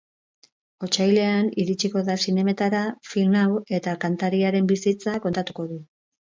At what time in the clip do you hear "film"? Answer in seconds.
3.11-3.39